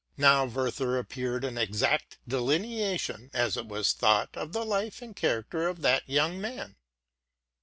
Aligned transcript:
Now, 0.17 0.47
there 0.47 0.97
appeared 0.97 1.43
in 1.43 1.53
'* 1.53 1.53
Wer 1.53 1.57
ther'' 1.57 1.61
an 1.61 1.63
exact 1.69 2.17
delineation, 2.27 3.29
as 3.35 3.55
it 3.55 3.67
was 3.67 3.93
thought, 3.93 4.35
of 4.35 4.51
the 4.51 4.65
life 4.65 4.99
and 5.03 5.15
character 5.15 5.67
of 5.67 5.83
that 5.83 6.09
young 6.09 6.41
man. 6.41 6.75